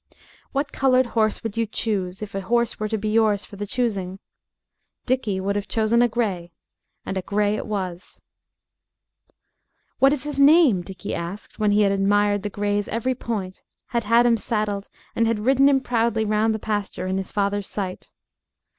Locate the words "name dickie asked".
10.39-11.59